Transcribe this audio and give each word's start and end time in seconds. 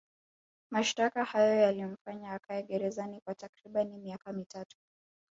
Mashtaka 0.71 1.25
hayo 1.25 1.55
yalimfanya 1.55 2.31
akae 2.33 2.63
gerezani 2.63 3.21
kwa 3.25 3.35
takribani 3.35 3.97
miaka 3.97 4.33
mitatu 4.33 4.77